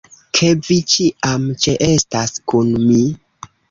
ke 0.37 0.47
vi 0.67 0.77
ĉiam 0.93 1.47
ĉeestas 1.67 2.37
kun 2.51 2.77
mi! 2.91 3.03